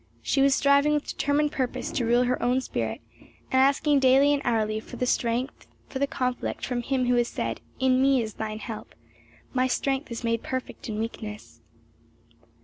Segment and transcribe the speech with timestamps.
[0.23, 3.01] She was striving with determined purpose to rule her own spirit,
[3.51, 7.61] and asking daily and hourly for strength for the conflict from Him who has said,
[7.79, 8.95] "In me is thine help,"
[9.53, 11.61] "My strength is made perfect in weakness."